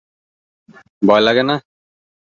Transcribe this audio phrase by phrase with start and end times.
[1.01, 1.55] ভয় লাগে না?